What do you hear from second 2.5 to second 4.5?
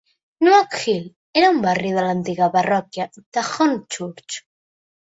parròquia de Hornchurch.